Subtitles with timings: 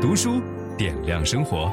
[0.00, 0.40] 读书
[0.78, 1.70] 点亮生活。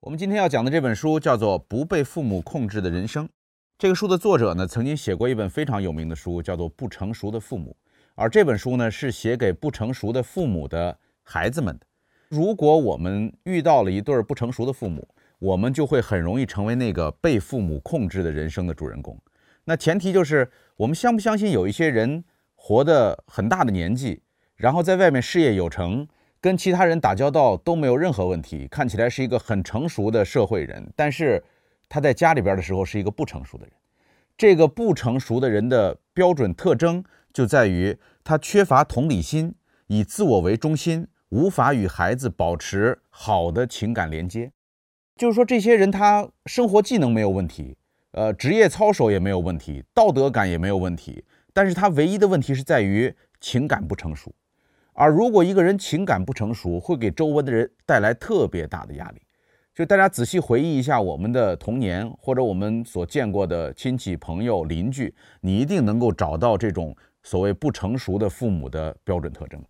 [0.00, 3.26] 我们今天要讲的这本书叫做《不被父母控制的人生》。
[3.76, 7.76] 这个书的作者呢，曾经写过一本非常有名的书，叫做《不成熟的父母》。
[8.14, 11.86] 而这本书呢，是写给不成熟的父母的孩子们的。
[12.30, 15.06] 如果我们遇到了一对不成熟的父母，
[15.38, 19.14] 我们就会很容易成为那个被父母控制的人生的主人公。
[19.66, 22.24] 那前提就是，我们相不相信有一些人
[22.54, 24.22] 活得很大的年纪，
[24.56, 26.06] 然后在外面事业有成，
[26.40, 31.42] 跟其他人打交道都没有任何问题，看起来是一个很成熟的社会人，但是
[31.88, 33.72] 他在家里边的时候是一个不成熟的人。
[34.36, 39.54] 这个不成熟的人的标准特征就在于他缺乏同理心，
[39.86, 44.50] 以自我为中心，无法与孩子保持好的情感连接。
[45.16, 47.76] 就是说，这些人他生活技能没有问题。
[48.10, 54.32] 呃，职业操守也没有问题，道德感也没有问题，但是他唯一的问题是在于情感不成熟。
[54.94, 59.20] 而如果一个人情感不成熟，会给周围的人带来特别大的压力。
[59.74, 69.60] 就大家仔细回忆一下我们的童年，或者我们所见过的亲戚、朋友、邻居，你一定能够找到这种所谓不成熟的父母的标准特征。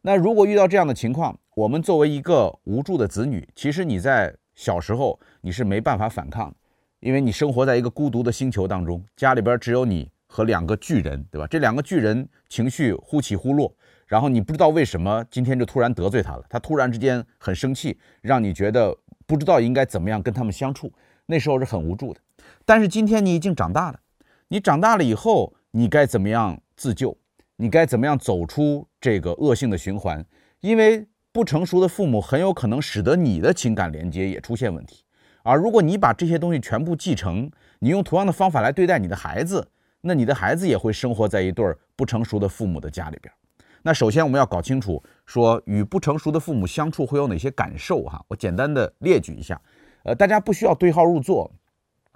[0.00, 6.54] 那如果遇到这样的情况，我们作为一个无助的子女，其实你在小时候你是没办法反抗。
[7.00, 11.46] 因为你生活在一个孤独的星球当中，家里边只有你和两个巨人，对吧？
[11.46, 13.74] 这两个巨人情绪忽起忽落，
[14.10, 18.92] 然后你不知道为什么今天就突然得罪他了，他突然之间很生气，让你觉得
[19.24, 20.92] 不知道应该怎么样跟他们相处，
[21.26, 22.18] 那时候是很无助的。
[22.64, 24.00] 但是今天你已经长大了，
[24.48, 27.16] 你长大了以后，你该怎么样自救？
[27.54, 30.26] 你该怎么样走出这个恶性的循环？
[30.58, 35.04] 因为不成熟的父母很有可能使得你的情感连接也出现问题。
[35.44, 39.68] 而如果你把这些东西全部继承，你用同样的方法来对待你的孩子，
[40.00, 41.64] 那你的孩子也会生活在一对
[41.94, 43.32] 不成熟的父母的家里边。
[43.82, 48.22] 那首先我们要搞清楚，说与不成熟的父母相处会有哪些感受哈？
[48.28, 49.60] 我简单的列举一下，
[50.04, 51.50] 呃，大家不需要对号入座，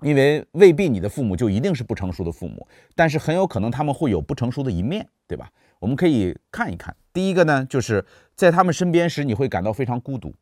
[0.02, 5.50] 因为未必你的父母就一定是不成熟的父母，但是很有可能他们会有不成熟的一面，对吧？
[5.78, 6.94] 我们可以看一看。
[7.12, 8.04] 第一个呢，就是
[8.34, 10.34] 在他们身边时，你会感到非常孤独。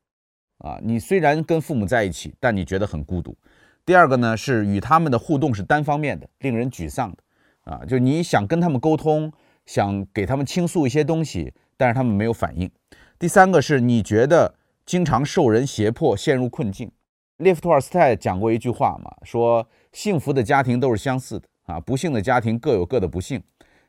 [0.59, 3.37] 啊，你虽然跟父母在一起，但你觉得很孤独。
[3.85, 7.17] 第二个呢，是与他们的互动是单方面的，令人沮丧的。
[7.65, 9.33] 啊，就你想跟他们沟通，
[9.67, 12.71] 想给他们倾诉一些东西，但是他们没有反应。
[13.19, 16.91] 第三个是你觉得经常受人胁迫，陷入困境。
[17.39, 23.43] 列夫·托尔斯泰讲过一句话嘛，说幸福的家庭都是相似的，啊，不幸的家庭各有各的不幸。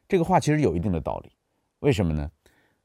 [0.07, 1.31] 这个话其实有一定的道理，
[1.79, 2.29] 为什么呢？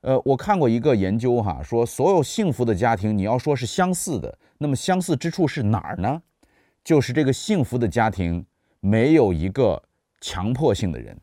[0.03, 6.23] 呃，我看过一个研究哈，说所有幸福的家庭，你要说是相似的，那么相似之处是哪儿呢？
[6.85, 8.47] 就是这个幸福的家庭
[8.81, 9.83] 没有一个
[10.21, 11.19] 强迫性的人，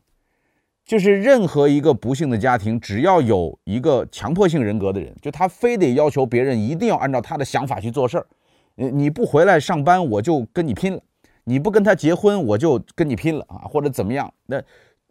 [0.86, 8.26] 就是任何一个不幸的家庭，只要有一个强迫性人格的人，就他非得要求别人一定要按照他的想法去做事儿，
[8.76, 11.00] 你你不回来上班，我就跟你拼了；
[11.42, 14.32] 你不跟他结婚，我就跟你拼了啊，或者怎么样？
[14.46, 14.62] 那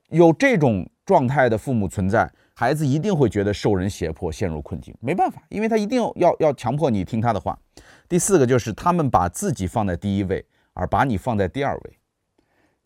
[0.10, 2.32] 有这种状态的父母存在。
[2.58, 7.60] 孩子一定会觉得受人胁迫，陷入困境，没办法，因为他一定要要强迫你听他的话。
[8.08, 11.98] 第四个就是他们把自己放在第一位，而把你放在第二位。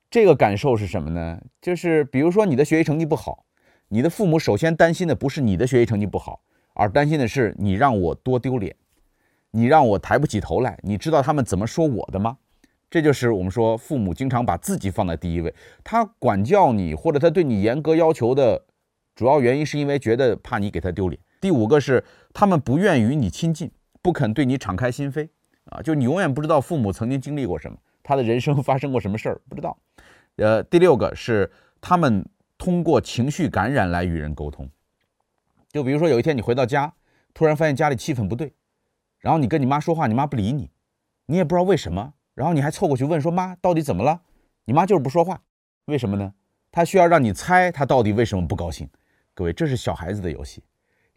[0.10, 1.40] 这个感受是什么呢？
[1.62, 3.46] 就是比如说你的学习成绩不好，
[3.90, 6.42] 你的父母首先担心的不是你的学习成绩不好，
[6.74, 8.76] 而担心的是你让我多丢脸，
[9.52, 10.80] 你让我抬不起头来。
[10.82, 12.38] 你知道他们怎么说我的吗？
[12.90, 15.54] 这就是我们说父母经常把自己放在第一位，
[15.84, 18.66] 他管教你或者他对你严格要求的。
[19.16, 21.20] 主要原因是因为觉得怕你给他丢脸。
[21.42, 22.02] 第五个是
[22.34, 23.70] 他们不愿与你亲近，
[24.02, 25.28] 不肯对你敞开心扉，
[25.66, 27.78] 啊，就你永远不知道父母曾经经历过什么，
[28.10, 29.78] 他的人生发生过什么事儿，不知道。
[30.38, 32.28] 呃，第六个是他们
[32.58, 34.68] 通过情绪感染来与人沟通。
[35.72, 36.92] 就比如说有一天你回到家，
[37.36, 38.52] 突然发现家里气氛不对，
[39.20, 40.72] 然后你跟你妈说话，你妈不理你，
[41.28, 44.20] 你也不知道为什么，然后你还凑过去问说妈到底怎么了？
[44.66, 45.40] 你妈就是不说话，
[45.86, 46.34] 为什么呢？
[46.72, 48.90] 她需要让你猜她到底为什么不高兴。
[49.36, 50.64] 各位，这是小孩子的游戏，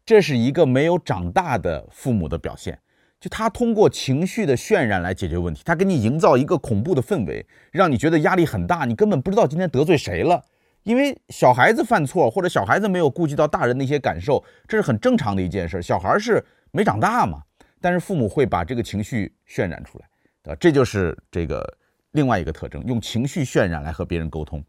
[0.04, 2.78] 这是一个没有长大的父母的表现。
[3.22, 10.44] 就他通过情绪的渲染来解决问题，他给你营造一个恐怖的氛围，让你觉得压力很大，你根本不知道今天得罪谁了。
[10.82, 15.80] 因为小孩子犯错，或者小孩子没有顾及到大人的一些感受，这是很正常的一件事。
[15.80, 17.40] 小孩是没长大嘛，
[17.80, 20.56] 但是父母会把这个情绪渲染出来，啊？
[20.58, 21.64] 这就是这个
[22.10, 24.60] 另外一个特征，用情绪渲染来和别人沟通。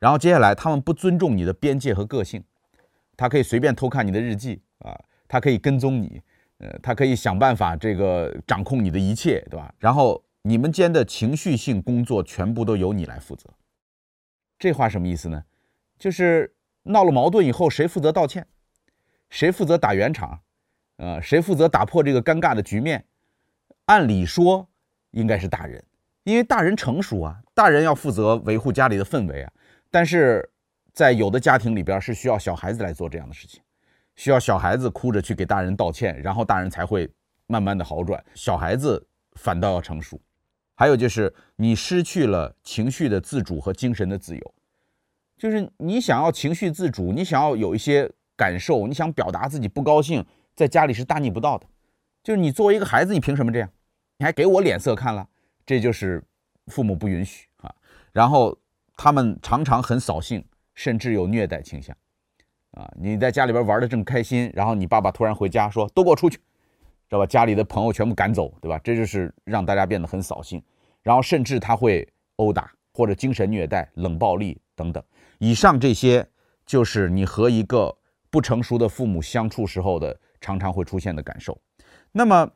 [0.00, 2.42] 然后接下来，他们不尊重你的边界和个性。
[3.16, 4.98] 他可以随便偷看你的日记啊，
[5.28, 6.20] 他可以跟踪你，
[6.60, 9.74] 呃，他可以想办法这个掌控你的一切，对吧？
[9.78, 13.50] 然后你们间的情绪性工作全部都由你来负责。
[14.58, 15.42] 这话什么意思呢？
[15.98, 16.54] 就是
[16.84, 18.46] 闹了矛盾以后，谁负责道歉？
[19.28, 20.40] 谁负责打圆场？
[20.96, 23.04] 呃，谁负责打破这个尴尬的局面？
[23.86, 24.68] 按理说
[25.12, 25.82] 应该是大人，
[26.24, 29.52] 因为大人成熟啊，大人要负责维护家里的氛围啊。
[29.90, 30.48] 但是
[30.92, 33.62] 在有的家庭里边是需要小孩子来做这样的事情，
[34.20, 37.10] 需要小孩子哭着去给大人道歉，然后大人才会
[37.46, 39.02] 慢慢的好转，小孩子
[39.36, 40.20] 反倒要成熟。
[40.74, 44.54] 还有就是你失去了情绪的自主和精神的自由，
[45.38, 50.22] 就是你想要情绪自主，你想要有一些感受，你想表达自己不高兴，
[50.54, 51.66] 在家里是大逆不道的。
[52.22, 53.70] 就是你作为一个孩子，你凭什么这样？
[54.18, 55.26] 你还给我脸色看了？
[55.64, 56.22] 这就是
[56.66, 57.74] 父母不允许啊。
[58.12, 58.54] 然后。
[59.02, 60.44] 他们常常很扫兴，
[60.74, 61.96] 甚至有虐待倾向，
[62.72, 62.90] 啊！
[62.96, 66.42] 你在家里边玩得正开心，然后你爸爸突然回家说：“都给我出去，知
[67.10, 68.78] 道吧？”家里的朋友全部赶走，对吧？
[68.84, 70.62] 这就是让大家变得很扫兴，
[71.02, 75.02] 然后甚至他会殴打或者精神虐待、冷暴力等等。
[75.38, 76.26] 以上这些
[76.64, 77.96] 就是你和一个
[78.30, 81.58] 不成熟的父母相处时候的常常会出现的感受。
[82.12, 82.50] 那么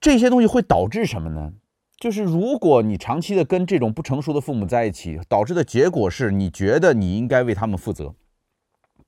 [0.00, 1.52] 这些东西会导致什么呢？
[1.98, 8.14] 就是如果你长期的跟这种不成熟的父母在一起，导致的结果是你觉得你应该为他们负责，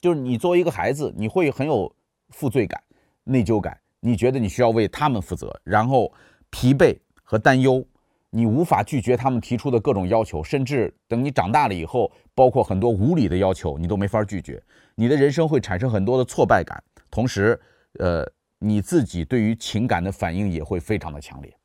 [0.02, 1.90] 就是你作为一个孩子，你会很有
[2.30, 2.82] 负罪感、
[3.22, 6.12] 内疚感，你觉得你需要为他们负责，然后
[6.50, 7.86] 疲惫和担忧，
[8.30, 14.60] 你无法拒绝他们提出的各种要求，甚至等你长大了以后，包括很多无理的要求，你都没法拒绝，
[14.96, 17.58] 你的人生会产生很多的挫败感，同时，
[18.00, 18.28] 呃，
[18.58, 21.56] 你自己对于情感的反应也会非常的强烈。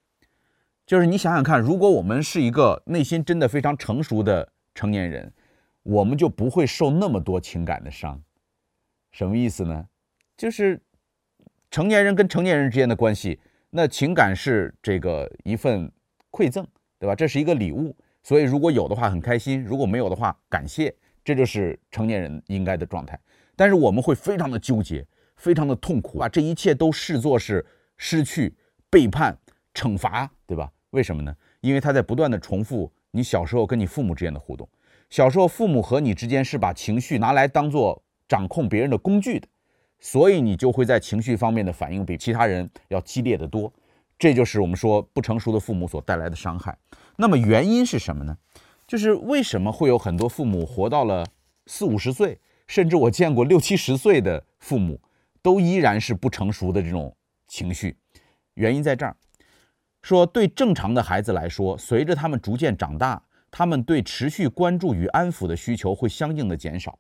[0.85, 5.33] 就是你想想看，如果我们是一个内心真的非常成熟的成年人，
[5.81, 8.21] 我们就不会受那么多情感的伤。
[9.11, 9.87] 什么意思呢？
[10.35, 10.81] 就是
[11.71, 13.39] 成年人跟成年人之间的关系，
[13.69, 15.91] 那情感是这个一份
[16.31, 16.65] 馈赠，
[16.99, 17.15] 对吧？
[17.15, 20.93] 这是一个礼物，所以如果有的话很开心，如果没有的话感谢，
[21.23, 23.19] 这就是成年人应该的状态。
[23.55, 25.05] 但是我们会非常的纠结，
[25.35, 27.65] 非常的痛苦，把这一切都视作是
[27.97, 28.55] 失去、
[28.89, 29.35] 背叛、
[29.73, 30.71] 惩罚，对吧？
[30.91, 31.35] 为什么呢？
[31.61, 34.69] 因为他在不断地重复你小时候跟你父母之间的互动。
[35.09, 39.47] 小时候父母和你之间是把情绪拿来当做掌控别人的工具的，
[39.99, 43.71] 所以你就会在情绪方面的反应比其他人要激烈得多。
[44.19, 46.77] 这就是我们说不成熟的父母所带来的伤害。
[47.17, 48.37] 那么原因是什么呢？
[48.87, 51.25] 就是为什么会有很多父母活到了
[51.65, 54.99] 四五十岁，甚至我见过六七十岁的父母，
[55.41, 57.15] 都依然是不成熟的这种
[57.47, 57.97] 情绪。
[58.55, 59.15] 原因在这儿。
[60.03, 63.21] 说，对正常的孩子来说，随着他们逐渐长大，
[63.51, 66.97] 他们对持续关注与安抚的需求会相应的减少。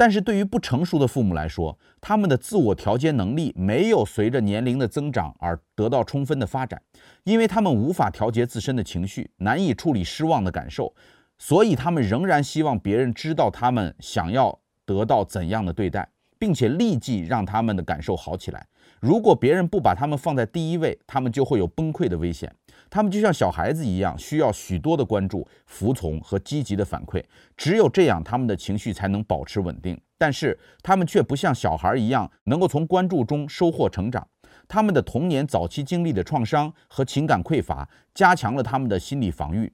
[0.00, 6.80] 但是对于不成熟的父母来说，他们的自我调节能力没有随着年龄的增长而得到充分的发展，
[7.24, 10.94] 因为他们无法调节自身的情绪，难以处理失望的感受，
[11.36, 16.08] 所以他们仍然希望别人知道他们想要得到怎样的对待，
[16.38, 18.66] 并且立即让他们的感受好起来。
[19.02, 22.50] 如果别人不把他们放在第一位，他们就会有崩溃的危险。
[22.90, 27.22] 他们就像小孩子一样，需要许多的关注、服从和积极的反馈。
[27.56, 29.98] 只有这样，他们的情绪才能保持稳定。
[30.18, 34.26] 但是，他们却不像小孩一样，能够从关注中收获成长。
[34.66, 39.72] 他们的童年早期经历的创伤和情感匮乏，加强了他们的心理防御。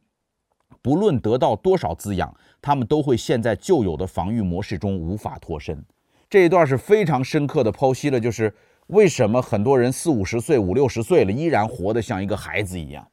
[0.82, 5.82] 不论得到多少滋养，他们都会陷在旧有的防御模式中无法脱身。
[6.28, 8.54] 这一段是非常深刻的剖析了，就是。
[8.88, 13.04] 为什么很多人四五十岁、五六十岁了，依然活得像一个孩子一样？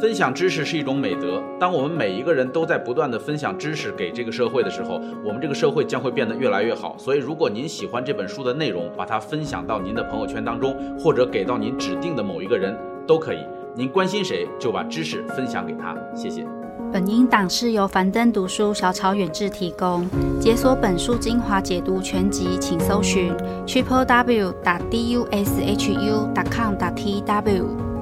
[0.00, 1.42] 分享知识是一种美德。
[1.60, 6.96] 当我们每一个人都在不断地分享知识给这个社会的时候，我们这个社会将会变得越来越好。
[6.98, 12.74] 所以，如果您喜欢这本书的内容，把它分享到您的朋友圈当中，或者给到您指定的某一个人，
[13.06, 13.38] 都可以。
[13.74, 15.94] 您关心谁，就把知识分享给他。
[16.14, 16.46] 谢谢。
[16.92, 20.06] 本音档是由樊登读书小草远志提供。
[20.40, 23.32] 解锁本书精华解读全集，请搜寻
[23.66, 27.95] triple w 打 d u s h u 打 com 打 t w。